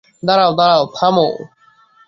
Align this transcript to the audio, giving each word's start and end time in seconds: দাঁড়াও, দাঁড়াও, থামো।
দাঁড়াও, 0.23 0.51
দাঁড়াও, 0.55 0.83
থামো। 0.95 1.27